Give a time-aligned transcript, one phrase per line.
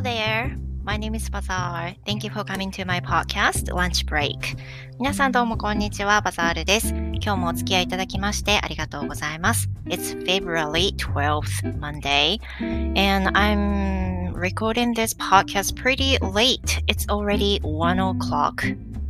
[0.00, 0.56] there.
[0.84, 1.94] My name is Bazaar.
[2.06, 4.56] Thank you for coming to my podcast, Lunch Break.
[4.98, 6.94] 皆さんどうもこんにちは、バザールです。
[6.94, 9.68] 今日もお付き合いいただきましてありがとうございます。
[9.84, 16.82] It's February 12th Monday, and I'm recording this podcast pretty late.
[16.86, 18.64] It's already 1 o'clock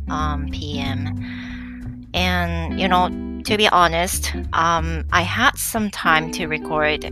[0.09, 1.15] um, p.m.
[2.13, 3.07] And, you know,
[3.45, 7.05] to be honest, um, I had some time to record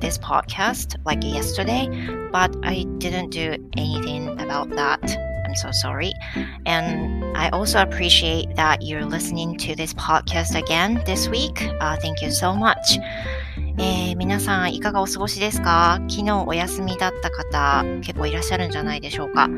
[0.00, 1.88] this podcast like yesterday,
[2.31, 5.01] but I didn't do anything about that.
[5.45, 6.13] I'm so sorry.
[6.65, 11.61] And I also appreciate that you're listening to this podcast again this week.
[11.81, 12.99] Uh, thank you so much.
[13.77, 19.49] えー、皆さんいかがお過ごしですか昨日お休みだった方結構いらっしゃるんじゃないでしょうか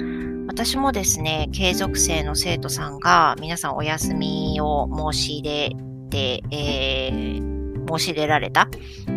[0.48, 5.72] 私もですね、継続生の生徒さんが皆さんお休みを申し出
[6.10, 8.70] て、えー申し出られた、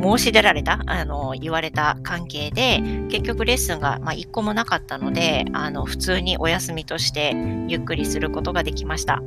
[0.02, 7.34] 申し出られた、あの、言われた関係で、結局レッスンが、まあ、一個もなかったので、あの、普通にお休みとして
[7.68, 9.22] ゆっくりすることができました。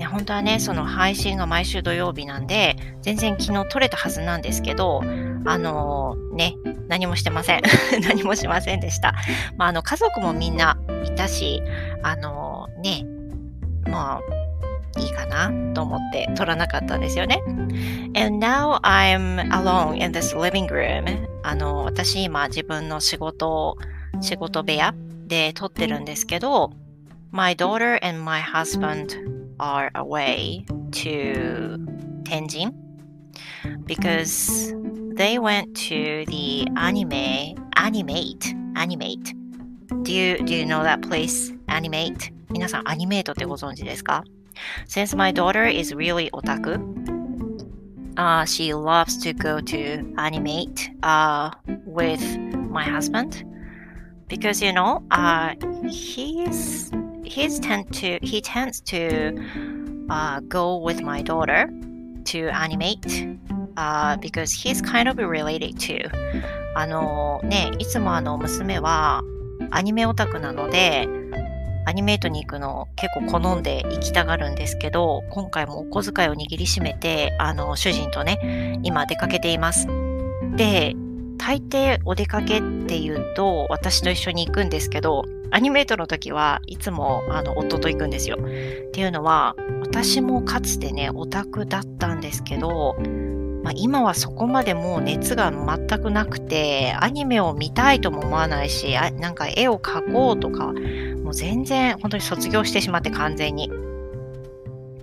[0.00, 5.02] ね、本当はね、その配信が毎週土曜日なんで、全然昨日撮れたはずなんですけど、
[5.44, 6.56] あのー、ね、
[6.88, 7.62] 何もしてません。
[8.08, 9.14] 何もしませんでした。
[9.58, 11.62] まあ、あの、家族もみんないたし、
[12.02, 13.06] あのー、ね、
[13.90, 14.39] まあ、
[14.98, 17.40] いいかなと思って撮らなかったんですよね。
[18.14, 21.28] And now I'm alone in this living room.
[21.42, 23.76] あの、私今自分の仕事、
[24.20, 24.94] 仕事部屋
[25.26, 26.72] で撮ってるんですけど、
[27.30, 29.16] My daughter and my husband
[29.58, 31.78] are away to
[32.24, 32.72] Tenjin
[33.86, 34.74] because
[35.14, 39.34] they went to the anime, animate, animate.
[40.02, 41.54] Do you, do you know that place?
[41.68, 42.32] Animate?
[42.50, 44.24] 皆さん、アニメートってご存知ですか
[44.87, 46.79] Since my daughter is really otaku,
[48.17, 51.51] uh, she loves to go to animate uh,
[51.85, 52.21] with
[52.53, 53.43] my husband
[54.27, 55.53] because you know uh,
[55.89, 56.91] he's
[57.23, 59.37] he's tend to he tends to
[60.09, 61.69] uh, go with my daughter
[62.25, 63.27] to animate
[63.77, 66.09] uh, because he's kind of related to
[66.75, 69.21] あのねいつもあの娘は
[69.71, 71.07] アニメオタクなので
[71.86, 79.86] アニメートに行くの結構好んで行きたがるんですけど、今回もお小遣いを握りしめて、あの、主人とね、今出かけています。
[80.56, 80.94] で、
[81.38, 88.36] 大抵お出かけっていうと、私と一緒に行くんですけど、アニメートの時はいつもあの夫と行くんですよ。
[88.36, 92.96] っていうのは、私もかつてね、オタクだったんですけど、
[93.62, 100.72] まあ、今はそこまでもう熱が全くなくて、アニメを見たいとも思わないし、あなんか絵を描こうとか、
[101.30, 103.70] もう全然本当に卒業してしまって完全に。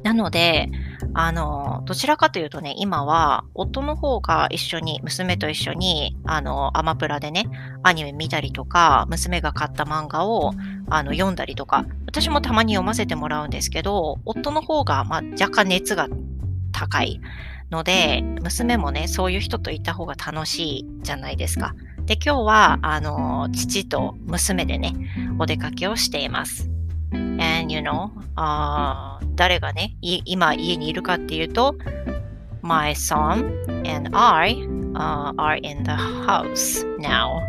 [0.03, 0.69] なので、
[1.13, 7.45] あの、どちらかというとね、今は、夫の方が一緒に、娘と一緒に、あの、アマプラでね、
[7.81, 10.51] アニメ見たりとか、娘が買った漫画を、
[10.89, 16.09] あの、読んだりとか、私もたまに読ませてもらうんですけど、夫の方が、まあ、若干熱が
[16.73, 17.21] 高い。
[17.71, 21.73] ので、娘もね、そういう人といた方が楽しいじゃないですか。
[22.07, 24.94] で、今日は、あの、父と娘でね、
[25.40, 26.69] お出かけをしています。
[27.12, 31.75] And you know, あ誰がね、今家にいるかっていうと、
[32.62, 33.45] My son
[33.85, 34.56] and I、
[34.94, 35.91] uh, are in the
[36.25, 37.41] house now,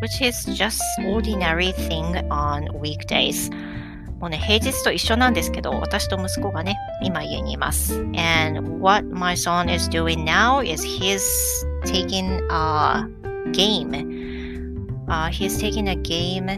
[0.00, 3.52] which is just ordinary thing on weekdays.
[4.20, 7.98] もうね、平日と一緒なんですけど、私と息子がね、今家にいます。
[8.16, 11.20] And what my son is doing now is he's
[11.84, 15.04] taking a game.
[15.08, 16.48] Uh, he's taking a game.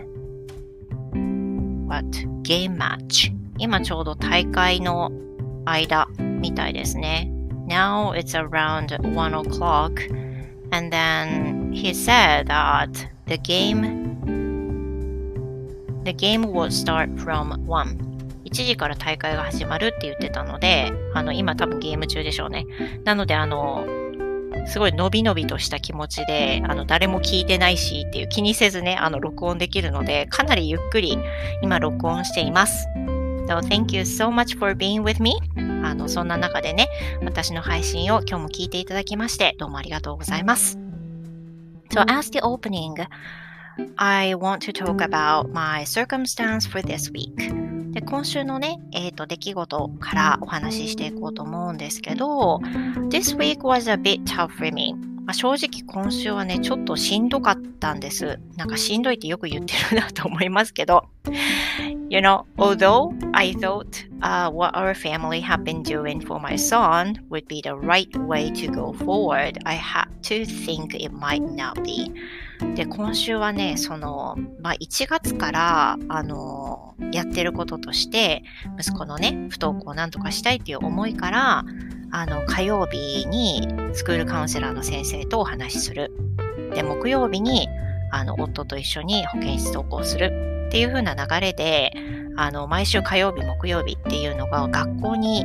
[1.87, 2.05] What?
[2.43, 3.33] Game match.
[3.59, 5.11] 今ちょうど大会の
[5.65, 7.31] 間みたいですね。
[7.69, 10.01] Now it's around 1 o'clock.
[10.71, 12.91] And then he said that
[13.27, 14.07] the game
[16.07, 17.99] The game will start from 1.
[18.45, 22.65] 1時から大会が始まるって言ってたので、あの、今多分ゲーム中でしょうね。
[23.05, 23.85] なので、あの、
[24.67, 31.19] すごい伸び伸びとした気持ちで、あの、誰も聞いてないしっていう気にせずね、あの、録音できるので、かなりゆっくり
[31.63, 32.89] 今録音しています。
[33.47, 35.37] So thank you so much for being with me.
[35.85, 36.89] あの、そんな中でね、
[37.23, 40.79] 私の配信を今日も聞いていただきまして、どうもありがとうございます。
[41.91, 43.07] So as the opening,
[43.97, 47.66] I want to talk about my circumstance for this week.
[47.97, 52.59] で今週のね、えーと、出来事からお話ししていこうと思うんですけど、
[53.09, 54.93] This week was a bit tough for me.
[55.25, 58.39] まあ、正直今週はね、ちょっとしんどかったんです。
[58.59, 61.07] なんかしんどいってよく言ってるなと思いますけど。
[62.11, 67.49] You know, although I thought uh, what our family have been doing for my son would
[67.49, 72.13] be the right way to go forward, I had to think it might not be.
[72.75, 78.43] で、今週はね、その、まあ、1月から、あの、やってることとして、
[78.79, 81.65] 息子のね、不登校をなんとかしたいっていう思いから、
[82.11, 86.13] あの、火曜日にスクールカウンセラーの先生とお話しする。
[86.75, 87.69] で、木曜日に、
[88.11, 91.93] あの、夫と一緒に保健室登校するっていう風な流れで、
[92.37, 95.45] あの、毎週火曜日、木曜日っていうのが学校に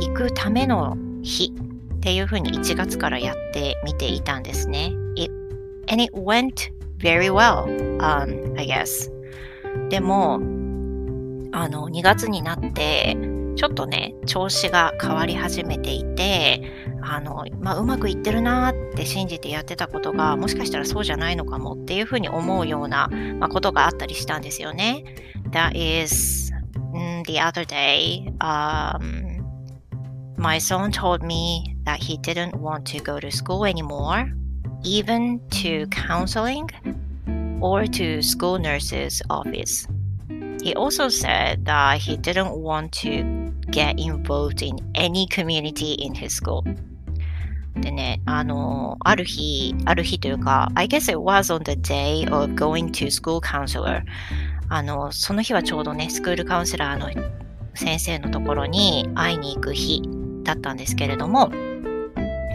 [0.00, 1.52] 行くための日
[1.98, 4.92] っていう風に1月からやってみていたんですね。
[5.88, 7.64] And it went very well,
[8.00, 9.10] um, I guess.
[9.88, 10.34] でも、
[11.52, 13.16] あの、2月になって、
[13.56, 16.62] ちょっとね、調子が変わり始めていて、
[17.02, 23.08] あの、まあ、うまくいってるなーって信じてやってたことが、もしかしたらそうじゃないのかもっていうふうに思うような、
[23.38, 25.04] まあ、ことがあったりしたんですよね。
[25.50, 26.52] That is,
[27.26, 29.42] the other day, um,
[30.36, 34.26] my son told me that he didn't want to go to school anymore,
[34.83, 36.69] even to counseling
[37.61, 39.87] or to school nurse's office.
[40.61, 43.23] He also said that he didn't want to
[43.69, 46.63] get involved in any community in his school.
[47.75, 54.03] でね、あの、ある日、ある日というか、I guess it was on the day of going to school counselor.
[54.69, 57.09] あの、その日はちょうどね、スクールカウンセラーの
[57.73, 60.01] 先生のところに会いに行く日
[60.43, 61.51] だったんですけれども、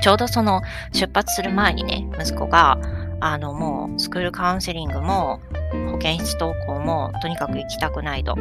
[0.04, 0.62] ちょうどその
[0.92, 2.78] 出発する前にね、息子が、
[3.22, 5.40] あの、もうスクールカウンセリングも
[5.94, 8.36] 保健室登校もとにかく行きたくないと。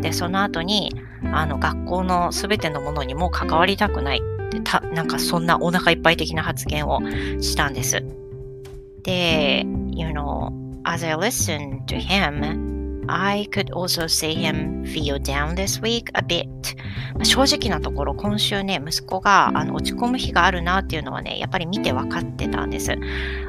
[0.00, 0.92] で、その後に、
[1.32, 4.22] あの、学校のすべてのものにも関わりたくない。
[4.50, 7.00] で、た、なんかそんなお腹いっぱい的な発言を
[7.40, 8.04] したんです。
[9.04, 10.50] で、you know,
[10.82, 12.73] as I listened to him,
[13.08, 16.48] I could also see him feel down this week a bit.
[17.22, 22.92] 正直なところ、今週ね、息子があの落ち込む日があるなっていうのはね、やっぱり見て分かってたんです。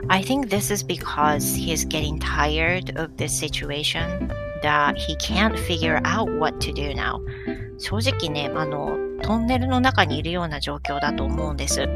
[0.08, 4.30] I think this is because he's getting tired of this situation
[4.62, 7.20] that he can't figure out what to do now.
[7.78, 11.88] 正直ね、あの、トンネルの中にいるような状況だと思うんです。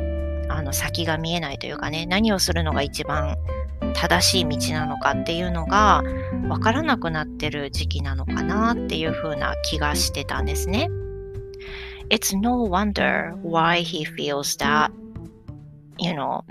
[0.50, 3.38] あの、先が見えないというかね、何をするのが一番
[3.94, 6.04] 正しい道なのかっていうのが
[6.48, 10.90] 分からなくなってる時期なのかなっていう風な気がしてたんですね。
[12.10, 14.92] It's no wonder why he feels that,
[16.00, 16.44] you know,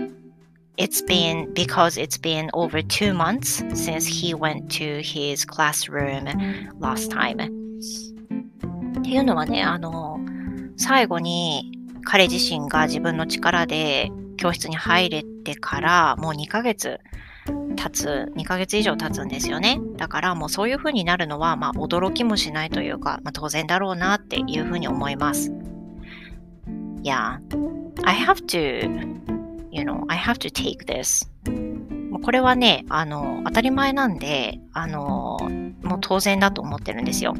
[0.77, 6.25] it's been because it's been over two months since he went to his classroom
[6.79, 7.49] last time.
[8.99, 10.19] っていうのはね、あの、
[10.77, 11.71] 最後に
[12.05, 14.09] 彼自身が自分の力で
[14.39, 16.99] 教室に入れてからもう2ヶ月
[17.75, 19.79] 経つ、2ヶ月以上経つんですよね。
[19.97, 25.51] だからもうそういう風になるのは、まあ驚きもしないというか、まあ当然だろうなっていう風に思います。
[27.03, 27.39] Yeah,
[28.03, 28.89] I have to,
[29.71, 31.29] you know, I have to take this.
[32.21, 35.37] これはね、あの、当たり前なんで、あの、
[35.83, 37.33] もう当然だと思ってるんですよ。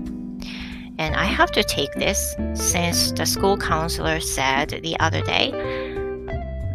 [1.00, 5.54] And I have to take this since the school counselor said the other day,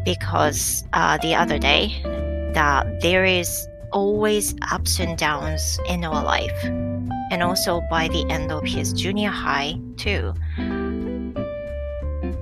[0.05, 2.01] because uh, the other day
[2.53, 6.63] that there is always ups and downs in our life,
[7.31, 10.33] and also by the end of his junior high too.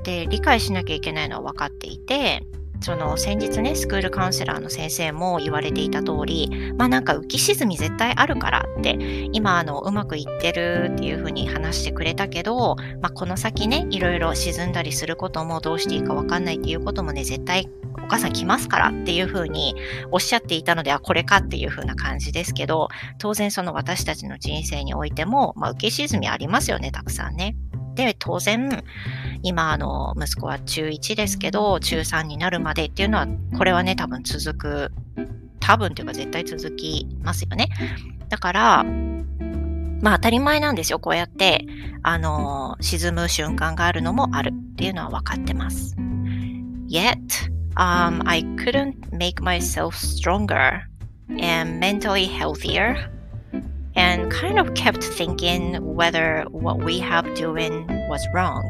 [0.03, 2.41] で、理解しなきゃいけないのは分かっていて、
[2.82, 8.99] その先日ね、スクールカウンセラーの先生も言われていた通り、まあなんか浮き沈み絶対あるからって、
[9.33, 17.68] 今あのうまくいってるっていうふうに話してくれたけど、まあこの先ね、いろいろ沈んだりすることもどうしていいかわかんないっていうこともね、絶対
[18.02, 19.76] お母さん来ますからっていうふうに
[20.11, 27.54] おっしゃっていたので、はこれかっていうふうな感じですけど、当然その私たちの人生においても、まあ、受け沈みありますよね、たくさんね。
[27.94, 28.82] で、当然、
[29.42, 34.92] 今、あの、息子は中1ですけど、中3になるまでっていうのは、これはね、多分続く、
[35.61, 37.68] 多分というか絶対続きますよね。
[38.28, 38.84] だから、
[40.02, 40.99] まあ当たり前なんですよ。
[40.99, 41.64] こうやって、
[42.02, 45.96] あの、沈む瞬間があるのもあるっていうのは分かってます。
[46.88, 47.16] Yet,
[47.76, 50.80] um, I couldn't make myself stronger
[51.40, 53.08] and mentally healthier
[53.94, 58.62] and kind of kept thinking whether what we have doing was wrong.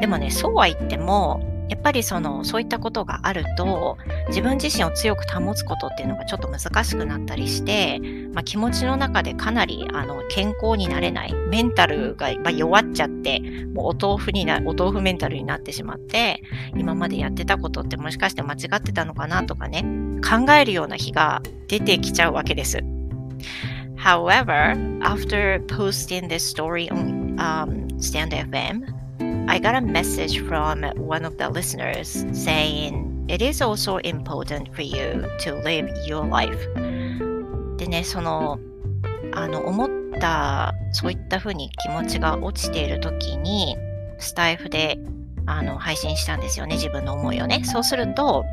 [0.00, 3.96] でもね、そうは言っても、やっぱりそのそういったことがあると
[4.28, 8.00] 自分自身を強く保つことっていうのがちょっと難しくなったりして、
[8.34, 13.38] まあ、気持ちの中でかなりあの健康になれないメンタルが、まあ、弱っちゃって
[13.72, 16.42] もうお豆腐になお豆腐メンタルになってしまって
[16.76, 19.84] 今までやってたことってもしかして間違ってたのかなとかね
[20.28, 22.80] 考えるような日が出てきちゃうわけです。
[23.99, 28.93] However, after posting this story on um, Stand FM,
[29.49, 34.81] I got a message from one of the listeners saying it is also important for
[34.81, 36.67] you to live your life.
[37.77, 38.59] でね、その、
[39.33, 43.77] あの、思った、そういったふうに気持ちが落ちている時に、
[44.17, 44.97] スタイフで
[45.45, 47.63] あの配信したんですよね、自分の思いをね。
[47.63, 48.45] そうすると、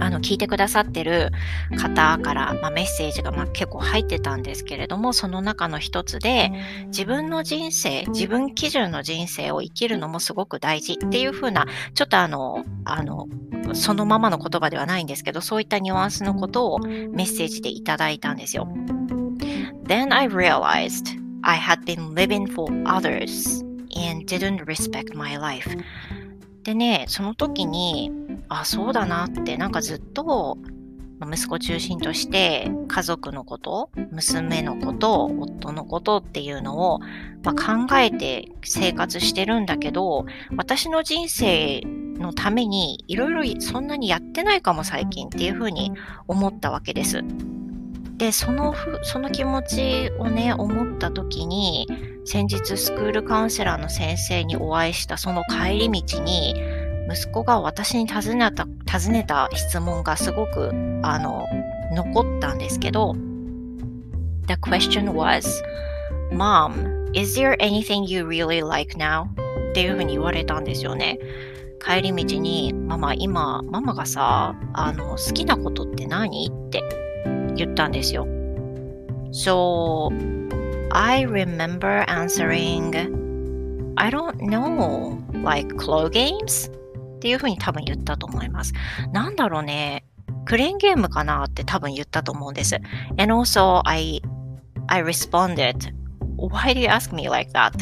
[0.00, 1.30] あの聞いてくださってる
[1.78, 6.52] 方から、まあ、メッセージが、まあ、結構入ってたんですけれどもその中の一つで
[6.86, 13.28] 自分の人生自分基準の人生を生きるのもすごく大事っていう風なちょっとあのあの
[13.72, 18.68] そのままの言葉ではないんですけどそういったニュアンスのことをメッセージでいただいたんですよ。
[19.86, 23.62] Then I realized I had been living for others
[23.94, 25.68] and didn't respect my life.
[26.62, 28.10] でね、その時に、
[28.48, 30.58] あ、そうだなって、なんかずっと、
[31.22, 37.00] 息子中心として家族のこと、娘のこと、夫のことっていうのを、
[37.42, 41.82] まあ、考えて生活してるんだけど、私の人生
[42.18, 45.92] のためにいろいろそんなにやってないかも最近っていうふうに
[46.26, 47.22] 思ったわけです。
[48.16, 51.88] で、そのふ、その気持ちをね、思った時に、
[52.24, 56.54] 先日スクールカウンセラーの先生にお会いしたその帰り道に、
[57.10, 60.70] 息子が私に尋ねた、尋ねた質問がすごく、
[61.02, 61.46] あの、
[61.92, 63.14] 残ったんですけど、
[64.46, 65.46] The question was,
[66.32, 69.24] Mom, is there anything you really like now?
[69.70, 71.18] っていうふうに言われたんですよね。
[71.84, 76.82] 帰り道に、ママ、今、ママがさ、あの、好きなことって何って
[77.56, 78.26] 言ったんですよ。
[79.32, 80.10] So,
[80.90, 82.94] I remember answering,
[83.96, 86.70] I don't know, like claw games?
[87.24, 88.74] っていうふうに多分言ったと思います。
[89.14, 90.04] なんだろうね。
[90.44, 92.74] クレーンゲームかなって多分言ったと思うんです。
[93.16, 94.20] And also, I,
[94.88, 95.74] I responded,
[96.48, 97.72] Why do you ask me like that?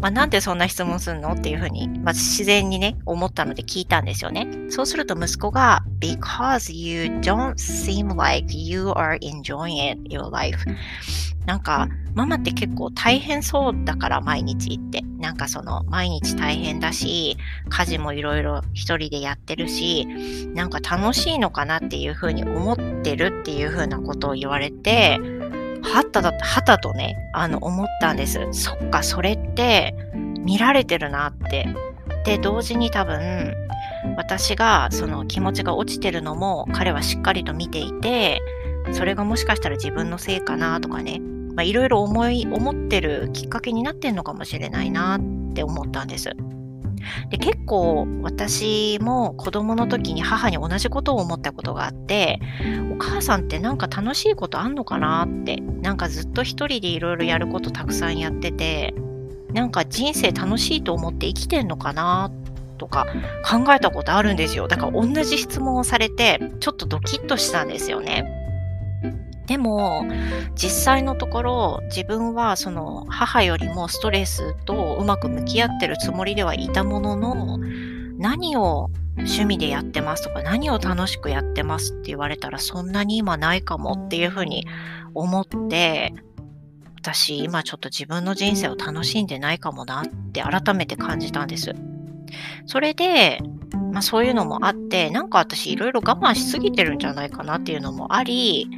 [0.00, 4.46] まあ、なんでそんな質問するのっていうふうに、まず自然にね、思ったので聞いたんですよね。
[4.70, 10.58] そうすると息子が、Because you don't seem like you are enjoying it, your life.
[11.46, 15.02] なんか、ママって結構大変そうだから毎日って。
[15.18, 17.36] なんかその毎日大変だし、
[17.68, 20.06] 家事もいろいろ一人でやってるし、
[20.54, 25.20] なんか楽しいのかなっていうふうに思ってるっていうふうなことを言われて、
[25.82, 28.38] はただ、はたとね、あの、思ったんです。
[28.52, 29.94] そっか、それって
[30.40, 31.68] 見られてるなって。
[32.24, 33.54] で、同時に多分、
[34.16, 38.40] 私がその気持ちが落ちてるのも彼はしっかりと見ていて、
[38.92, 41.20] それがもしかしたら自分のせいかなとかね、
[41.54, 46.30] まいろいろ思い、思ってるきっかけになってんのかもしれないなって思ったんです。
[47.30, 52.40] で結構私も子供の時に母に同じことを思ったことがあって
[52.92, 58.94] お母さんってなんか楽しいことあんのかなってなんかずっと一人でいろいろやることたくさんやってて
[59.52, 62.30] なんか人生楽しいと思って生きてんのかな
[62.78, 63.06] とか
[63.44, 64.66] 考えたことあるんですよ。
[64.66, 68.41] だから同じ質問をされてちょっとドキッとしたんですよね。
[69.52, 70.06] でも、
[70.54, 77.58] 実際のところ、自分はその母よりもストレスとうまく向き合ってるつもりではいたものの、
[78.16, 84.66] 何を趣味でやってますとか、何を楽しくやってますって言われたら、そんなに今ないかもっていうふうに
[85.12, 86.14] 思って、
[86.96, 91.74] 私今ちょっと自分の人生を楽しんでないかもなって改めて感じたんです。
[92.64, 93.38] それで、
[93.92, 98.70] まあそういうのもあって、なんか私いろいろ我慢しすぎてるんじゃないかなっていうのもあり、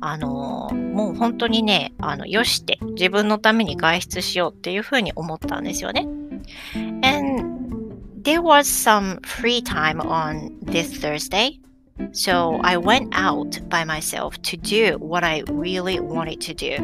[0.00, 6.06] あのもう本当にね、あの、よして自分のために外出しようっていうふうに思ったんですよね。
[7.02, 11.60] And there was some free time on this Thursday.
[12.12, 16.78] So I went out by myself to do what I really wanted to do.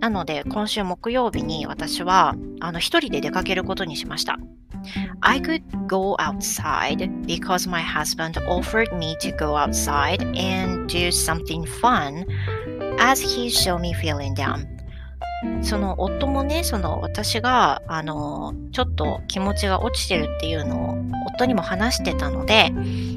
[0.00, 4.38] なので、今週木曜日に私は、あの、一人で出かけることにしました。
[5.20, 12.26] I could go outside because my husband offered me to go outside and do something fun
[12.98, 14.66] as he show me feeling down.
[15.62, 20.98] その夫もね、その私が、あの、ちょっと気持ちが落ちてるっていうのを
[21.34, 22.70] 夫にも話してたので、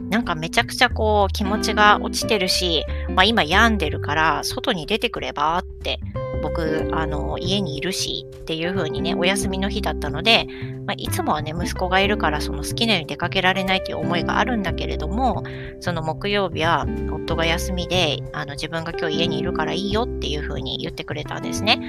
[0.09, 5.99] なんかめちゃくちゃこう気持ちが落ちてるし、まあ今病んでるから外に出てくればって
[6.43, 10.45] 僕、あの、家にいるしっていう風にね、お休みの日だったので、
[10.85, 15.43] まあ、いつもはね、息子がいるからその好きなように出かけられないという思いがあるんだけれども、
[15.79, 21.79] その木曜日は夫が休みで、あの自分が今日家にいるからいいよっていう風に言ってくれたんですね。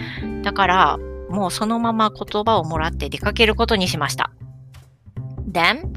[0.45, 4.31] だから、もうそのまま言葉をもらって出かけることにしました。
[5.51, 5.93] Then,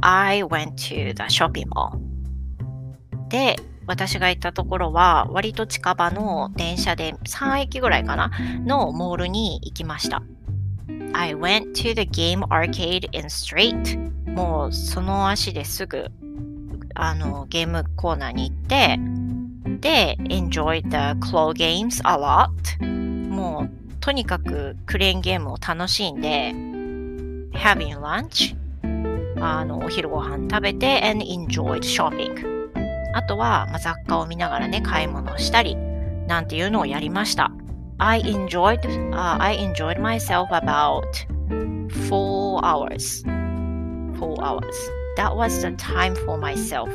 [0.00, 1.96] I went to the shopping mall.
[3.28, 8.30] で、私が行ったところは割と近場の電車で3駅ぐらいかな
[8.64, 10.22] のモールに行きました。
[11.14, 13.98] I went to the game arcade in straight
[14.30, 16.10] もうその足ですぐ
[16.94, 18.98] あの、ゲームコーナーに行って、
[19.80, 22.86] で、enjoyed the claw games a lot.
[23.30, 23.70] もう、
[24.00, 26.52] とにかくクレーンゲームを楽しんで、
[27.54, 28.56] having lunch
[29.40, 32.51] あの、お昼ご飯食べて and enjoyed shopping.
[33.12, 35.76] あとは、まあ、雑貨を見ながらね、買い物をしたり、
[36.26, 37.50] なんていうのをやりました。
[37.98, 38.80] I enjoyed,、
[39.12, 41.02] uh, I enjoyed myself about
[42.08, 43.24] four hours.
[44.18, 44.62] Four hours.
[45.16, 46.88] That was the time for myself.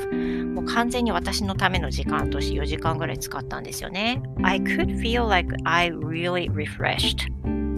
[0.53, 4.21] もう完全に私のための時間として4時間ぐらい使ったんですよね。
[4.43, 7.27] I could feel like I really refreshed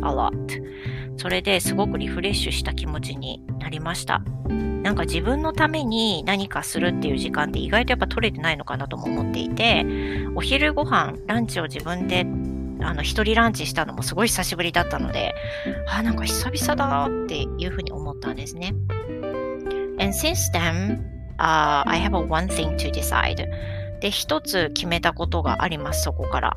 [0.01, 0.33] a lot.
[1.19, 4.21] それですごくリフレッシュした気持ちになりました。
[4.83, 9.85] なんか自分のために何かするっていう時間って意外とやっぱ取れてないのかなとも思っていて、
[10.35, 12.25] お昼ご飯、ランチを自分で
[12.81, 15.35] あの、一人ランチしたのもすごい久しぶりだったので、
[15.87, 18.73] あ、なんか久々だっていうふうに思ったんですね。
[19.99, 21.01] And since then,
[21.37, 23.45] uh, I have one thing to decide.
[23.99, 26.55] で、一つ決めたことがあります、そこから。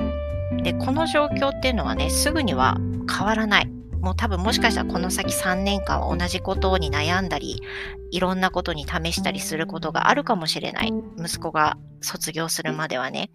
[0.63, 2.77] で、この状況っていうのはね、すぐには
[3.11, 3.82] 変わらない。
[4.03, 7.63] もう多分もしかしたらこの先3年間は同じことに悩んだり、
[8.11, 10.93] いろんなことに試したりすることがあるかもしれない。
[11.17, 13.31] 息子が卒業するまではね。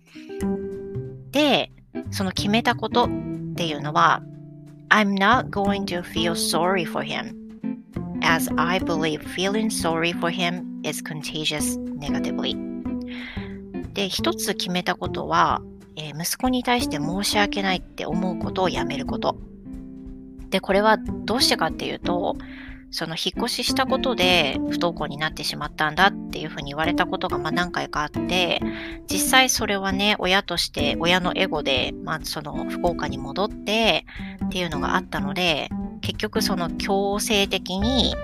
[1.32, 1.72] で、
[2.12, 3.08] その決めたことっ
[3.56, 4.22] ていうのは、
[4.90, 7.34] I'm not going to feel sorry for him,
[8.22, 12.58] as I believe feeling sorry for him is contagious negatively.
[13.94, 15.62] で、一つ決めたことは、
[15.96, 19.38] えー、息子に対して申し訳ないって思うことをやめること。
[20.50, 22.38] で、これはどうしてかっていうと、
[22.90, 28.62] その引っ越ししたことで不登校になってしまったんだっていうふうに言われたことがまあ何回かあって、
[29.12, 34.06] 実際それはね、親として親のエゴで、まあその福岡に戻って
[34.46, 35.70] っていうのがあったので、
[36.02, 38.16] 結局その強制的に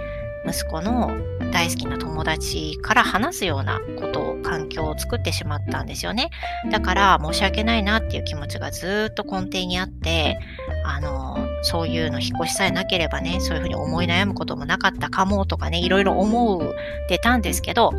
[0.48, 1.12] 息子の
[1.54, 6.30] 大好きな友達から話すようなことを、環境を作ってしまったんですよね。
[6.70, 10.38] だから申し訳ないなっていう気持ちがずっと根底にあって、
[10.84, 16.76] あの、そういうの引っ越しさえなければね、そういうふうに思い悩むこともなかったかもとかね、いろいろ思う
[17.08, 17.94] てたんですけど、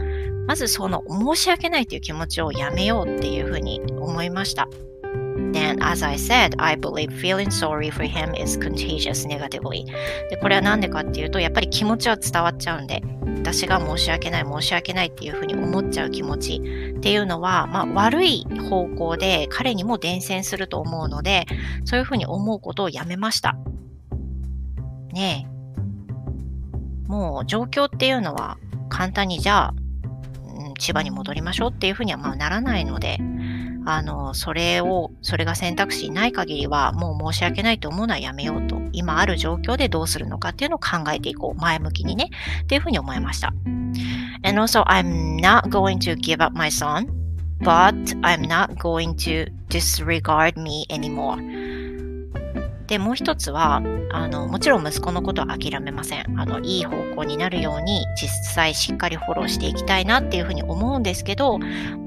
[0.47, 4.69] まずその申し訳ないっていう気持ちをやめようっていうふうに思いました。
[5.53, 9.85] Then, as I said, I believe feeling sorry for him is contagious negatively.
[10.31, 13.03] で、これは何でかっていうと、やっぱり気持ちは伝わっちゃうんで、
[13.39, 16.57] 私が申し訳ない、申し訳ないっていうふうに思っちゃう気持ち
[16.97, 21.47] っていうのは、まあ、悪い方向で彼にも伝染すると思うので、
[21.85, 23.57] そういうふうに思うことをやめました。
[25.13, 27.09] ねえ。
[27.09, 28.57] もう状況っていうのは
[28.89, 29.75] 簡単にじゃあ、
[30.57, 33.19] うん、千葉に戻りましょうっていうふうにはまあならないので、
[33.87, 38.81] あの、それを、それが選択肢ない限りは、もう申し訳ないと思うのはやめようと。
[38.93, 41.61] 今ある状況でどうするのかっていうのを考えていこう。
[41.61, 42.31] 前向きにね。
[42.63, 43.53] っていうふうに思いました。
[44.43, 47.07] And also, I'm not going to give up my son,
[47.61, 51.39] but I'm not going to disregard me anymore.
[52.87, 56.39] で、もう一つは、あの、もちろん息子のことは諦めません。
[56.39, 61.59] あの、いい方向になるように、実際しっかりフォローしていきたいなっていうふうに思うんですけど、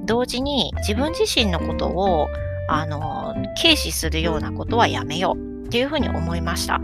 [0.06, 2.28] 同時に自分自身のことを、
[2.70, 6.80] あの、軽視するようなことはやめようっていうふうに思いました。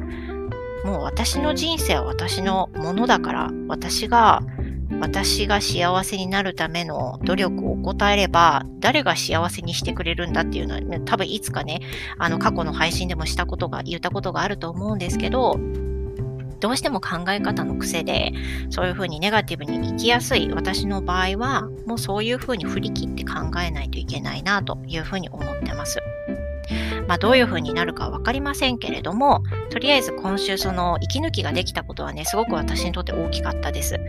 [0.83, 4.41] もう私の人生は私のものだから、私が
[5.03, 11.81] 私が幸せになるための努力を怠れば、誰が幸せにしてくれるんだっていうのは、多分いつかね、
[12.17, 15.59] あの過去の配信でもしたことが、言ったことがあると思うんですけど、
[16.61, 18.31] どうしても考え方の癖で、
[18.69, 25.99] そういうふうにネガティブに生きやすい私の場合は、もうそういうふうに振り切って考えないといけないなというふうに思ってます。
[27.09, 33.99] まあ、どういうふうになるかわかりませんけれども、とりあえず今週その息抜きができたことはね、すごく私にとって大きかったです。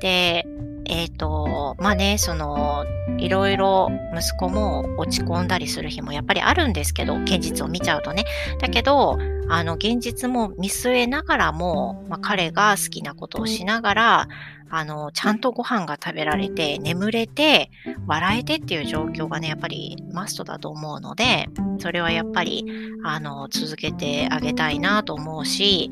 [0.00, 0.46] で、
[0.86, 2.84] えっ、ー、と、まあね、その、
[3.18, 8.24] いろいろ息子も落ち込んだりする日もやっぱりあるんですけど、現実を見ちゃうとね。
[8.60, 14.28] だけど、あの、現実も見据えながらも、まあ、彼が好きなことをしながら、
[14.70, 17.70] あの、ちゃんとご飯が食べられて、眠れて、
[18.06, 22.64] 笑えてっていう状況がね、やっぱりマストだと思うので、それはやっぱり、
[23.04, 25.90] あの、続けてあげたいなと思うし、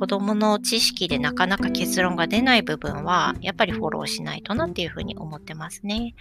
[0.00, 6.14] 子供の知識でなかなか結論が出ない部分は、やっぱりフォローしないとなっていうふうに思ってますね。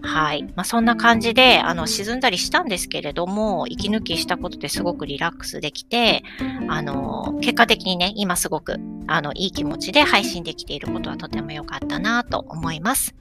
[0.00, 0.44] はい。
[0.56, 6.22] まあ、そんな感じで、あの、沈んだりしたんですけれども、息抜きしたことですごくリラックスできて、
[6.68, 13.14] あの、結果的にね、今すごく、あの、いい気持ちで配信できていることはとても良かったなと思います。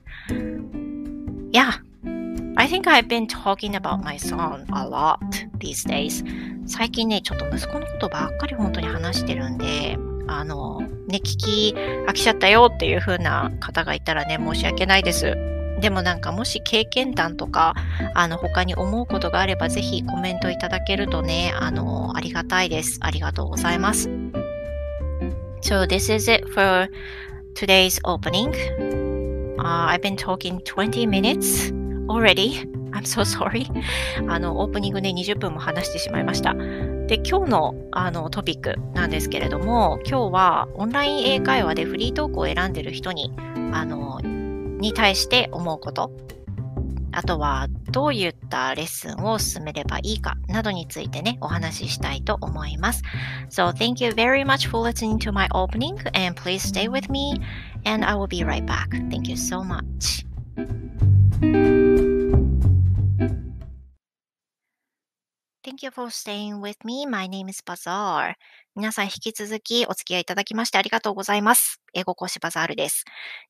[1.51, 1.82] Yeah.
[2.55, 5.17] I think I've been talking about my son a lot
[5.60, 6.23] these days.
[6.67, 11.75] 最近ね、ちょっと息子のことばっかり本当に話してるんで、あの、ね、聞き
[12.08, 15.36] 飽きちゃったよっていう風な方がいたらね、申し訳ないです。
[15.79, 17.73] でもなんかもし経験談とか、
[18.13, 22.99] あの他に思うことがあればぜひコメントいただけるとね、あの、ありがたいです。
[23.01, 24.10] ありがとうございます。
[25.62, 26.89] So this is it for
[27.53, 28.53] today's opening.
[29.59, 31.71] Uh, I've been talking 20 minutes
[32.09, 32.65] already.
[32.91, 33.67] I'm so sorry.
[34.27, 36.53] あの、オープニングで20分も話してしまいました。
[36.53, 43.31] で、今日のあのトピックなんですけれども、今日はオンライン英会話でフリートークを選んでる人に、
[43.73, 46.12] あの、に対して思うこと、
[47.19, 53.03] あとはどういったレッスンを進めればいいかなどについてね、お話ししたいと思います。
[53.49, 57.41] So thank you very much for listening to my opening and please stay with me
[57.84, 58.91] and I will be right back.
[59.10, 60.25] Thank you so much.
[65.62, 67.05] Thank you for staying with me.
[67.05, 68.36] My name is Bazaar.
[68.77, 71.82] 皆さん引き続きお付き合いいただきましてありがとうございます。
[71.93, 73.03] 英語講師バザールです。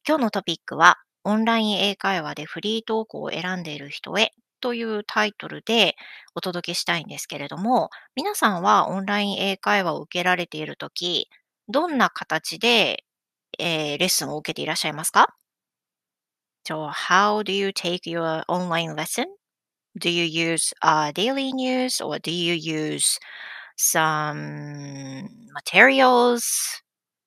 [0.07, 5.95] 今日のトピックはオンライン英会話でフリートークを選んでいる人へというタイトルで
[6.35, 11.29] お届けしたいんですけれども、皆さんはオンライン英会話を受けられているとき、
[11.67, 13.03] どんな形で、
[13.57, 15.35] えー、レッスンを受けていらっしゃいますか
[16.67, 19.25] So, how do you take your online lesson?
[19.97, 23.17] Do you use uh, daily news or do you use
[23.75, 26.43] some materials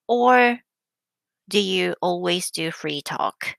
[0.07, 0.59] or
[1.49, 3.57] do you always do free talk?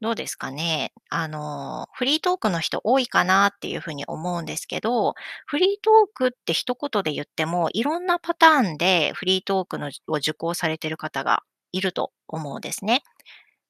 [0.00, 5.14] どうですかねあの、フリートークの人多いかなっていうふうに思うんですけど、
[5.46, 13.02] フリートークって一言で言っても、いろんなパターンでフリートークのを受講されている方がいると思うんですね。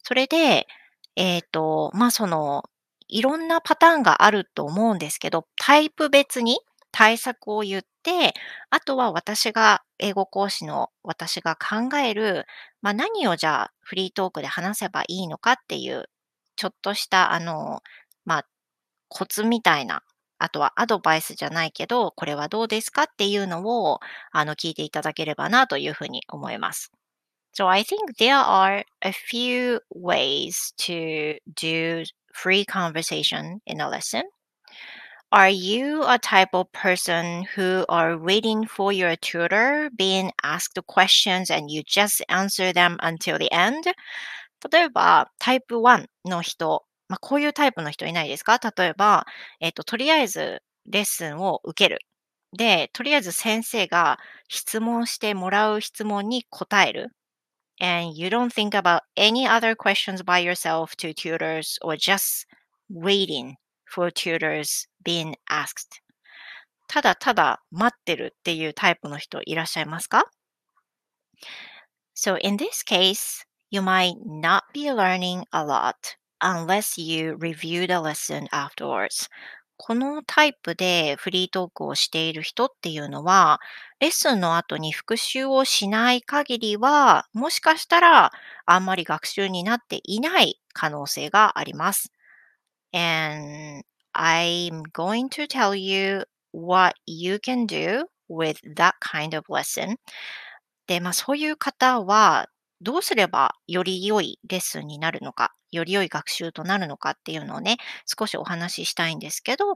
[0.02, 0.66] それで、
[1.16, 2.64] えっ、ー、と、まあ、その、
[3.08, 6.58] いろんなパターンがあると思うんですけど、タイプ別に
[6.92, 8.34] 対策を言って、
[8.70, 12.46] あとは私が、英語講師の私が考える、
[12.82, 16.08] まあ、何をじゃあフリートークで話せばいいのかっていう
[16.58, 17.82] ちょっとした、あの、
[18.26, 18.46] まあ、
[19.08, 20.02] コツみたいな、
[20.38, 24.00] あとはアドバイスじゃないけど、これはどうですかっていうのを、
[24.32, 26.92] あの、聞いていただければなというふうに思います。
[27.56, 34.24] So I think there are a few ways to do free conversation in a lesson.
[35.30, 41.50] Are you a type of person who are waiting for your tutor being asked questions
[41.50, 43.84] and you just answer them until the end?
[44.70, 49.26] 例えば、タイプ1の人、まあ、こういうタイプの人いないですか例えば、
[49.60, 52.00] えっ、と、とりあえずレッスンを受ける。
[52.56, 54.18] で、とりあえず先生が
[54.48, 57.12] 質問してもらう質問に答える。
[57.80, 62.46] And you don't think about any other questions by yourself to tutors or just
[62.90, 66.02] waiting for tutors being asked.
[66.88, 70.24] ただただ待ってるっていうタイプの人いらっしゃいますか
[72.16, 78.00] ?So in this case, you might not be learning a lot unless you review the
[78.00, 79.28] lesson afterwards.
[79.80, 83.60] このタイプでフリートークをしている人っていうのは、
[84.00, 88.32] レッスンの後に復習をしない限りは、もしかしたら
[88.66, 92.12] あんまり学習になっていない可能性があります。
[92.92, 99.96] And I'm going to tell you what you can do with that kind of lesson.
[100.88, 102.48] で、まあそういう方は、
[102.80, 109.74] どうすればより良いレッスンになるのか、より良い学習となるのかっていうのをね、少しお話ししたいんですけど、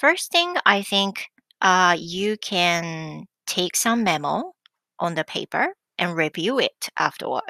[0.00, 1.14] First thing, I think、
[1.60, 4.52] uh, you can take some memo
[4.98, 7.42] on the paper and review it afterward.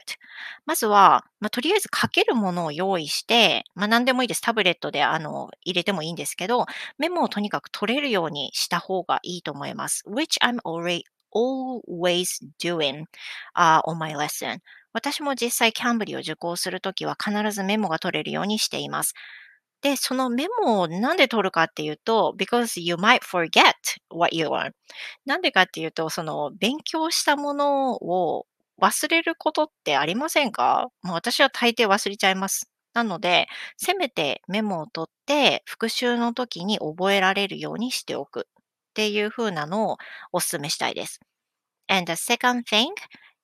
[0.66, 4.42] まずは、まあ、とりあえず書けるものを用意して、まあ、何でもいいです。
[4.42, 6.66] タブレットであの入れてもいいんですけど、
[6.98, 10.04] メモをとにかく取れるようにした方がいいと思います。
[10.06, 11.02] which I'm already
[11.34, 13.06] always doing、
[13.56, 14.60] uh, on my lesson.
[14.94, 19.12] 私も実際キャンブリを受講するときは必ずメモが取れるようにしています。
[19.82, 23.74] で、そのメモをなんで取るかっていうと、because you might forget
[24.10, 24.72] what you learn.
[25.26, 28.46] なんでかっていうと、その勉強したものを
[28.80, 30.88] 忘れることってありませんか？
[31.04, 32.70] 私は大抵忘れちゃいます。
[32.94, 38.62] なので、せめてメモを取って復習の時に覚えられるようにしておくっ
[38.94, 39.98] ていう風なのを
[40.32, 41.20] お勧めしたいです。
[41.88, 42.88] And the second thing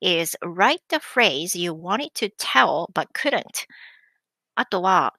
[0.00, 3.66] is write the phrase you wanted to tell but couldn't.
[4.54, 5.14] あとは、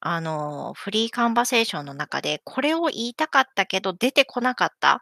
[0.00, 5.00] あの、フリーカンバセーションの中で、これを言いたかったけど出てこなかった。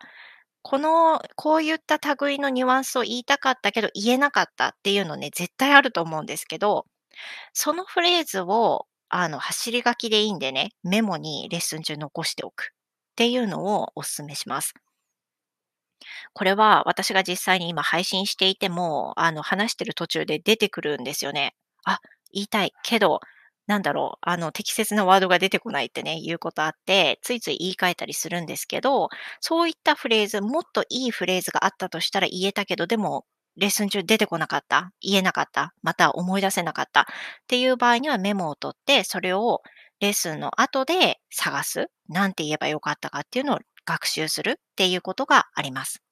[0.62, 6.87] この、こういった類のニュアンスを言いたかったけど言えなかったっていうのね、絶対あると思うんですけど、
[7.54, 12.76] そのフレーズを、あの、走り書きでいいんでね、メモにレッスン中残しておくっ
[13.16, 14.74] ていうのをお勧めします。
[16.33, 21.54] これは私が実際に今配信していても、あの、話してる途中で出てくるんですよね。
[21.85, 22.00] あ、
[22.33, 23.20] 言いたいけど、
[23.66, 29.09] なんだろう、あの、適切なワードが出てこないってね、言うことあって、ついつい言い換えたりするんですけど、
[29.40, 33.24] そういったフレーズ、もっといいフレーズがあったとしたら言えたけど、でも、
[33.57, 37.04] レッスン中出てこなかった、言えなかった、また思い出せなかったっ
[37.46, 39.62] ていう場合にはメモを取って、それを
[40.00, 41.87] レッスンの後で探す。
[42.09, 46.03] なんて言えばよかったかっていうのを学習するっていうことがあります。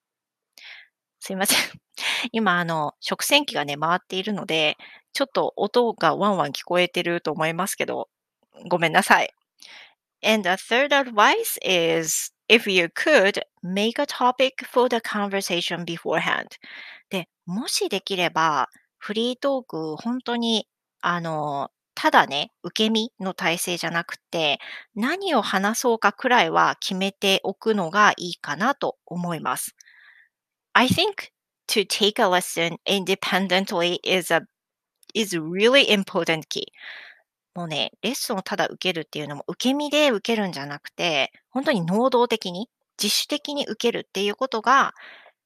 [1.20, 1.58] すいません。
[2.32, 4.76] 今、あの、食洗機がね、回っているので、
[5.12, 8.08] ちょっと音がワンワン聞こえてると思いますけど、
[8.68, 9.32] ごめんなさい。
[10.24, 16.46] And the third advice is, if you could, make a topic for the conversation beforehand.
[17.10, 20.68] で、もしできれば、フリートーク、本当に、
[21.00, 21.70] あの、
[22.02, 24.58] ただね、受け身の体制じゃなくて、
[24.96, 29.76] 何を話そうかくらいは決めておくのがいいかなと思います。
[30.72, 31.30] I think
[31.68, 34.40] to take a lesson independently is a
[35.14, 36.64] is really important key.
[37.54, 42.68] もうね、レッスンをただ受けるっていうのも受け身で受けるんじゃなくて、本当に能動的に、
[43.00, 44.94] 自主的に受けるっていうことが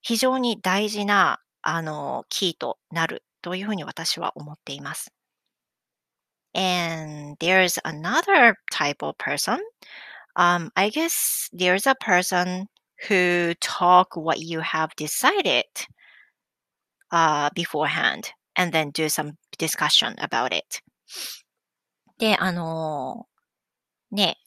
[0.00, 5.15] 非常に大事な、あの、キーとなるというふうに私は思っています。
[6.56, 9.60] And there's another type of person.
[10.36, 12.66] Um, I guess there's a person
[13.08, 15.64] who talk what you have decided
[17.12, 20.80] uh, beforehand and then do some discussion about it.
[22.18, 23.26] で、あの、
[24.10, 24.38] ね、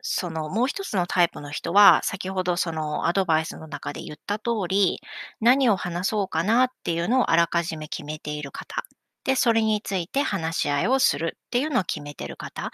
[0.00, 5.00] そのもう一つのタイプの人は、先ほどそのアドバイスの中で言った通り、
[5.40, 8.84] 何を話そうかなっていうのをあらかじめ決めている方。
[9.24, 12.70] で、それについて話し合いをするっていうのを決めてる方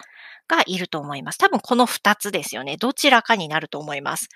[0.47, 1.37] がいると思います。
[1.37, 2.77] 多分この二つですよね。
[2.77, 4.27] どちらかになると思います。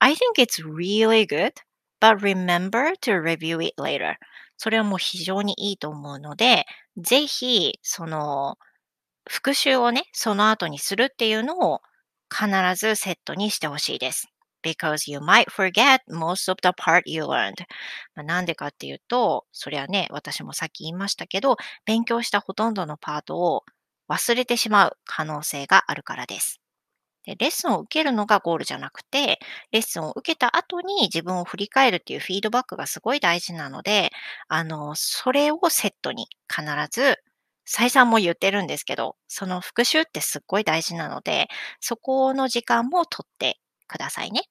[0.00, 1.52] I think it's really good,
[2.00, 4.16] but remember to review it later.
[4.58, 8.58] それはもう非常にいいと思うので、ぜひ、その、
[9.28, 11.80] 復習をね、その後にするっていうのを
[12.30, 14.28] 必ずセットにしてほしいです。
[14.66, 17.64] Because you might forget most of the part you learned.
[18.14, 23.64] まあ、なんでかっていうと、そりゃね、私もさっき言いましたけど、勉強したほとんどのパートを
[24.08, 26.60] 忘れてしまう可能性があるからです。
[27.24, 29.40] でレッスンを受けるのがゴールじゃなくて、
[29.72, 34.10] レッスンを受けた後に自分を振り返るっていうフィードバックがすごい大事なので、
[34.48, 37.18] あの、それをセットに必ず、
[37.64, 41.48] 再三も言ってるんですけど、その復習ってすっごい大事なので、
[41.80, 44.42] そこの時間も取ってくださいね。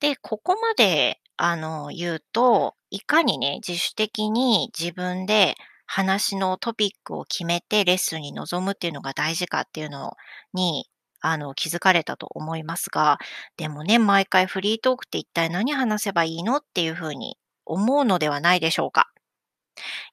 [0.00, 5.54] で、ここまで、あの、言うと、いかにね、自主的に自分で
[5.86, 10.16] 話のトピックを決めてレッスンに臨むっていうのが大事かっていうの
[10.52, 10.88] に
[11.20, 13.18] あの、気づかれたと思いますが、
[13.56, 19.10] でもね、毎回フリートークって一体何話せばいいのっていうふうに思うのではないでしょうか。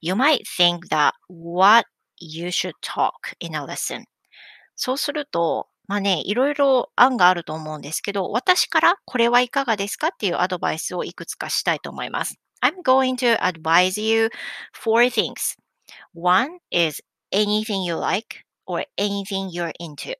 [0.01, 4.05] You might think that what you should talk in a lesson.
[4.75, 12.39] そうすると、まあね、いろいろ案があると思うんですけど、私からこれはいかがですかっていうアドバイスをいくつかしたいと思います。
[12.63, 14.29] I'm going to advise you
[14.75, 15.55] four things.
[16.15, 20.15] One is anything you like or anything you're into.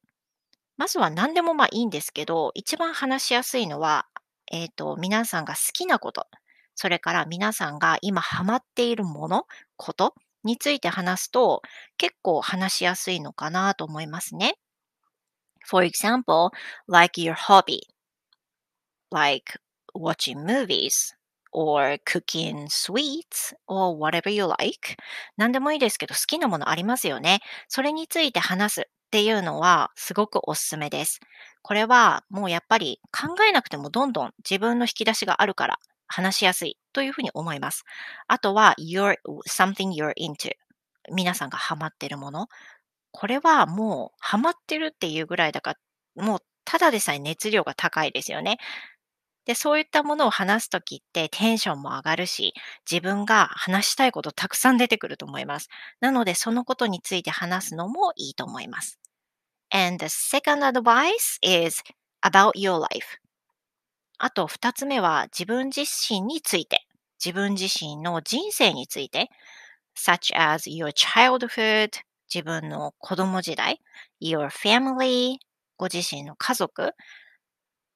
[0.78, 4.06] まずは何でもまあいいんですけど、一番話しやすいのは、
[4.52, 6.28] えっ、ー、と、皆さんが好きなこと、
[6.76, 11.64] それから皆さんが今ハマっているもの、ことについて話すと、
[11.98, 14.54] 結構話しやすいのかなと思いますね。
[15.70, 16.52] For example,
[16.88, 17.82] like your hobby,
[19.12, 19.58] like
[19.94, 21.14] watching movies,
[21.52, 24.98] or cooking sweets, or whatever you like.
[25.38, 27.42] 何でもいいですけど好きなものありますよね。
[27.68, 28.82] それについて話す。
[28.82, 31.20] っていうのはすごくおすすめです。
[31.62, 37.84] これはもうやっぱり考えなくてもどんどん自分の引き出しがあるから話しやすいというふうに思います。
[38.28, 40.50] あとは your, something you're into
[41.12, 42.48] 皆さんがハマってるもの。
[43.14, 45.78] これはもうハマってるっていうぐらいだか
[46.18, 48.58] ら、もうただでさえ熱量が高いですよね。
[49.46, 52.54] で、そういったものを話すときってテンションも上がるし、
[52.90, 55.70] 自分が話したいことたくさん出てくると思います。
[56.00, 59.00] なので、そのことについて話すのもいいと思います。
[59.72, 61.84] And the second advice is
[62.24, 63.20] about your life.
[64.18, 66.88] あと二つ目は自分自身について、
[67.24, 69.30] 自分自身の人生について、
[69.98, 71.92] such as your childhood,
[72.34, 73.80] 自分の子供時代、
[74.22, 75.38] your family,
[75.78, 76.94] ご自身の家族、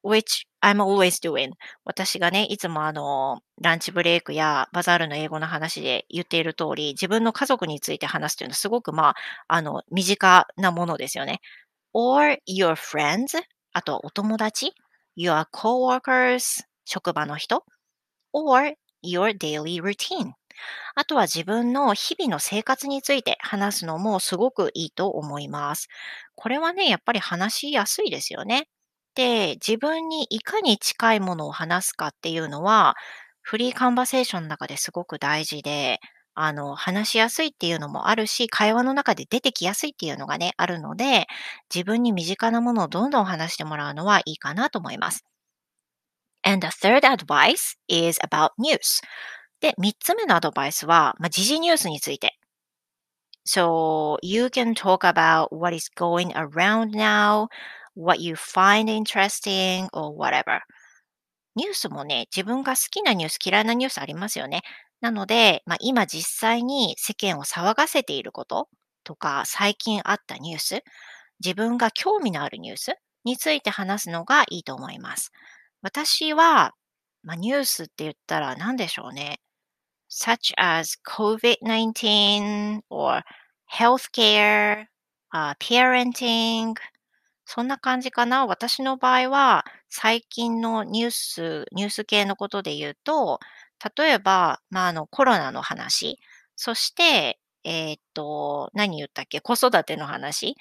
[0.04, 1.52] which I'm always doing.
[1.86, 9.16] 私がね、いつもあの、ランチブレイクやバザールの英語の話で言っている通り、自分の家族について話すというのはすごくまあ、
[9.48, 11.42] あの、身近なものですよね。
[11.94, 13.42] or your friends
[13.74, 14.74] あとはお友達
[15.18, 17.66] your coworkers 職場の人
[18.34, 20.34] or your daily routine
[20.96, 25.88] あとは自分の日々の生活について話すのもすごくいいと思います。
[26.36, 28.67] これはね、やっぱり話しやすいですよね。
[29.15, 32.96] で、自分にいかに近いものを話すかっていうのは、
[33.41, 36.00] フリーカンバセーションの中ですごく大事で、
[36.36, 41.26] あの、話しやすいっていうのもあるし、会話の中で出てきやすいっていうのがね、あるので、
[41.74, 45.24] 自分に身近なものをどんどん話してもらうのはいいかなと思います。
[46.43, 49.02] And the third advice is about news.
[49.60, 52.38] で、三つ目のアドバイスは、まあ、時事ニュースについて。
[53.48, 57.48] So, you can talk about what is going around now,
[57.96, 60.60] what you find interesting, or whatever.
[61.56, 64.62] ニュースもね、自分が好きなニュース、嫌いなニュースありますよね。
[65.02, 68.70] なので、まあ、今実際に世間を騒がせていること
[69.04, 70.84] とか、最近あったニュース、
[71.43, 75.32] 自分が興味のあるニュースについて話すのがいいと思います。
[75.82, 76.74] 私は、
[77.24, 79.39] まあ、ニュースって言ったら何でしょうね。
[80.10, 83.24] Such as COVID-19 or
[83.72, 84.88] healthcare,
[85.34, 86.76] uh, parenting,
[87.46, 88.46] そんな感じかな。
[88.46, 93.39] 私の場合は、最近のニュース、ニュース系のことで言うと、
[93.98, 96.20] 例えば、まあ、あの、コロナの話、
[96.56, 99.41] そして、えーっと、何言ったっけ？
[99.41, 100.56] 子育ての話、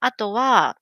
[0.00, 0.78] あとは、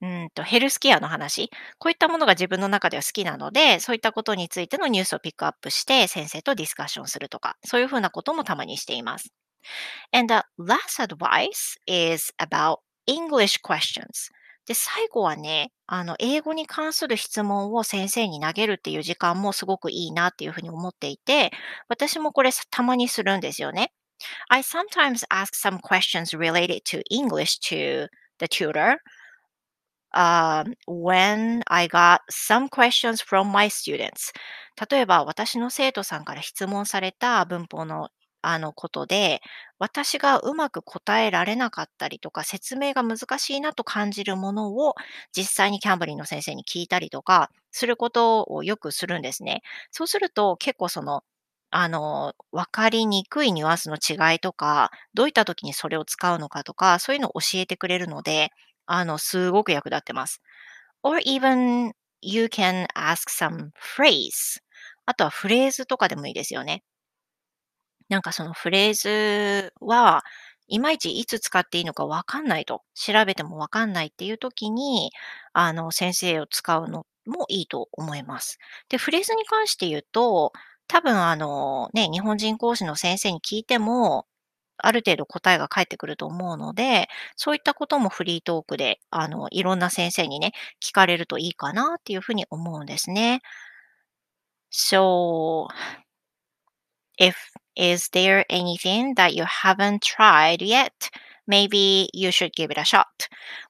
[0.00, 9.32] うんと、ヘルスケアの話、こういったものが自分の中では好きなので、そういったことについてのニュースをピックアップして、先生とディスカッションするとか、そういうふうなこともたまにしています。
[10.12, 14.30] And the last advice is about English questions.
[14.66, 21.50] で、最後はね、あの、英語に関する質問を先生に投げるっていう時間もすごくいいなっていうふうに思っていて、
[21.88, 23.92] 私もこれたまにするんですよね。
[24.48, 28.08] I sometimes ask some questions related to English to
[28.38, 28.98] the tutor
[30.14, 34.32] um, when I got some questions from my students.
[34.90, 39.40] 例えば、私の生徒さんから質問された文法のあのことで、
[39.80, 44.94] 私がうまく答えられなかったりとか、説明が難しいなと感じるものを
[45.36, 49.62] 実際にキャンブリーの先生に聞いたりとかすることをよくするんですね。
[49.90, 51.24] そうすると結構その、
[51.70, 58.50] あの、わかりにくいニュアンスの違いとか、どういった時にそれを使うのかとか、そういうのを教えてくれるので、
[58.88, 60.40] あの、すごく役立ってます。
[61.02, 64.60] or even you can ask some phrase.
[65.06, 66.82] あとはフレーズとかでもいいですよね。
[68.08, 70.24] なんかそのフレーズは、
[70.68, 75.12] いまいちいつ使っていいのかわかんないと、調べてもわかんないっていう時に、
[75.52, 78.58] あの、先生を使うのもいいと思います。
[78.88, 80.52] で、フレーズに関して言うと、
[80.86, 84.26] 多分あの、ね、日本人講師の先生に聞いても、
[84.78, 93.40] ある程度答えが返ってくると思うので、そういったこともフリートークで、あの、いろんな先生にね、聞かれるといいかなっていうふうに思うんですね。
[94.70, 95.68] So,
[97.18, 97.34] if
[97.76, 100.92] is there anything that you haven't tried yet?
[101.46, 103.06] Maybe you should give it a shot.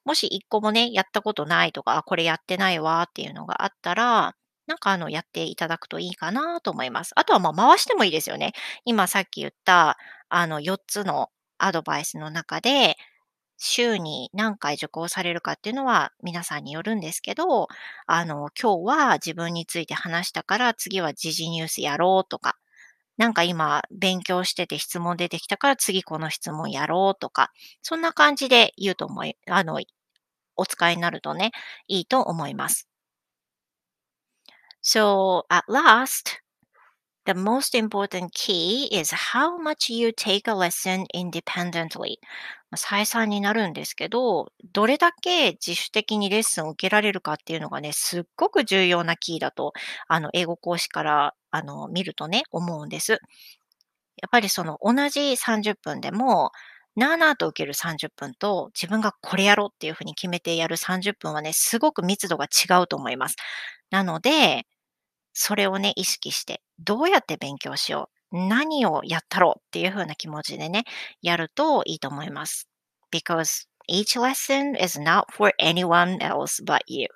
[0.03, 4.35] もし一個もね、やったことないとか、これやってないわっていうのがあったら、
[4.69, 7.11] なんかあの、やっていただくといいかなと思います。
[7.15, 8.53] あとはまあ回してもいいですよね。
[8.85, 9.97] 今さっき言った、
[10.29, 12.97] あの、4つのアドバイスの中で、
[13.57, 17.67] 週に何回受講されるかっていうのは皆さんによるんですけど、
[18.07, 22.57] あの、今日は自分について話したから次は時事ニュースやろうとか、
[23.17, 27.51] なんか今勉強してて質問出てきたから次この質問やろうとか、
[27.83, 29.79] そんな感じで言うと思い、あの、
[30.57, 31.51] お使いになるとね、
[31.87, 32.88] いいと思います。
[34.81, 36.41] So, at last,
[37.25, 42.17] The most important key is how much you take a lesson independently.
[42.75, 49.73] 再三になるんですけど、どれだけ自主的にレッスンを受けられるかっていうのがね、すっごく重要なキーだと、
[50.07, 53.11] あの、英語講師から、あの、見るとね、思うんです。
[53.13, 53.17] や
[54.27, 56.51] っぱりその同じ30分でも、
[56.95, 63.35] なーなーと受ける30分と、自分がこれやろうっていうふうに決めてやる30分はね、すごく密度が違うと思います。
[63.91, 64.65] なので、
[65.33, 70.83] それをね、意識して、どうやって勉強しよう何をやったろうっていう風な気持ちでね、
[71.21, 72.67] やるといいと思います。
[73.11, 77.07] because each lesson is not for anyone else but you.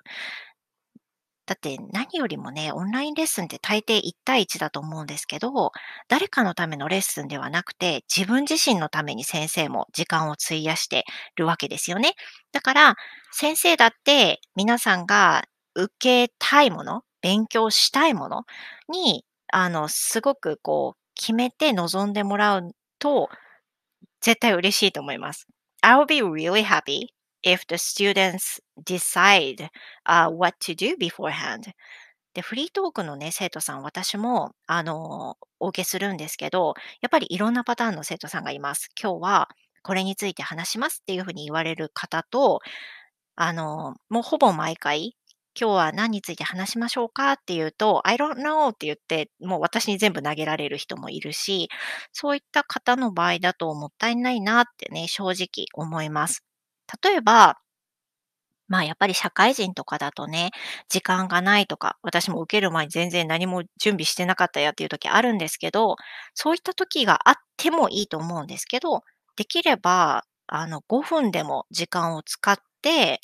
[1.46, 5.72] だって何よりもね、オンラインレッスンって大抵1対1だと思うんですけど、
[6.08, 11.04] 誰かのためのレッスンではなくて、自分自身のために先生も時間を費やして
[11.36, 12.14] るわけですよね。
[12.52, 12.94] だから、
[13.30, 15.92] 先生だって皆さんが受
[16.28, 18.44] けたいもの、勉強したいもの
[18.88, 23.28] に、あの、すごくこう、決めて臨んでもらうと、
[24.20, 25.46] 絶対嬉しいと思います。
[25.82, 27.08] I'll be really happy
[27.44, 29.68] if the students decide、
[30.06, 31.72] uh, what to do beforehand.
[32.34, 38.88] で、フリートークのね、生徒さん、私も、あの、お受けするんですけど、やっぱりいろんなパターンの生徒さんがいます。
[39.00, 39.48] 今日は
[39.82, 42.60] これについて話しますっていうふうに言われる方と、
[43.36, 45.16] あの、もうほぼ毎回、
[45.60, 51.68] 今日は何について話しましょうかっていうと、I don't know って言って、もう私に全部投げられる人もいるし、
[52.12, 56.42] そういった方の場合だともったいないなってね、正直思います。
[57.02, 57.58] 例えば、
[58.68, 60.50] まあやっぱり社会人とかだとね、
[60.88, 65.96] 時間がないとか、私も受ける前に全然何も準備してなかったやっていう時あるんですけど、
[66.34, 69.02] そういった時があってもいいと思うんですけど、
[69.36, 73.20] できれば、あの、5分でも時間を使って、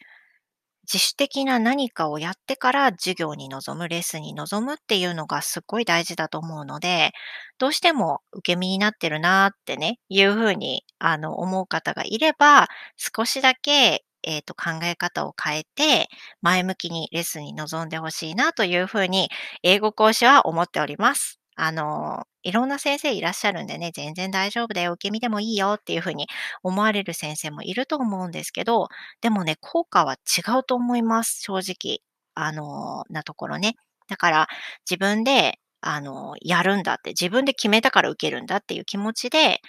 [0.92, 7.12] 自主的な何かをやってから授業に臨む、レッスンに臨むっていうのがすっごい大事だと思うので、
[7.58, 16.08] どうしても受け身になってるなってね、いうふうに、あの、思う方がいれば、少しだけ、えっと、考え方を変えて、
[16.42, 19.30] 前向きにレッスンに臨んでほしいなというふうに、
[19.62, 21.39] 英語講師は思っております。
[21.56, 26.26] あの、いろんな先生いらっしゃるんでね、全然大丈夫だよ、受け身でもいいよっていうふうに
[26.62, 28.88] 思われる先生もいると思うんですけど、
[29.20, 32.00] でもね、効果は違うと思います、正直。
[32.34, 33.74] あの、なところね。
[34.08, 34.48] だから、
[34.88, 39.60] 自分で、あの、やるんだって、自分で決めたから受けるんだっていう気持ちで、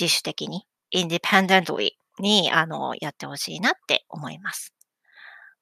[0.00, 0.64] 自主的に、
[0.94, 4.72] independently に、あの、やってほしいなって思います。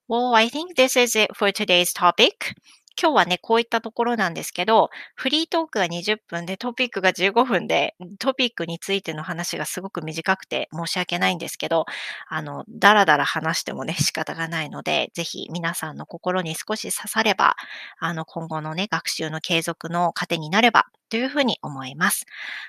[0.09, 2.55] Well, I think this is it for today's topic.
[3.01, 11.87] 今日はね、こういったところなんですけど、フリートークが20分でトピックが15分で、トピックについての話がすごく短くて申し訳ないんですけど、
[12.29, 17.57] あの、だらだら話してもね、 仕方がないので、ぜひ皆さんの心に少し刺されば、
[18.01, 22.27] あの、今後のね、学習の継続の糧になればというふうに思います。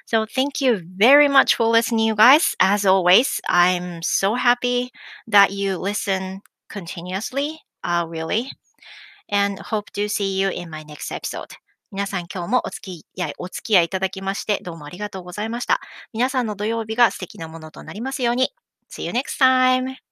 [0.09, 2.55] So thank you very much for listening, you guys.
[2.59, 4.91] As always, I'm so happy
[5.29, 8.49] that you listen continuously, uh, really.
[9.31, 11.47] And hope to see you in my next episode.
[11.91, 15.81] 皆さん今日もお付き合い、お付き合いいただきましてどうもありがとうございました。
[16.13, 18.53] 皆さんの土曜日が素敵なものとなりますように。
[18.89, 20.10] See you next time!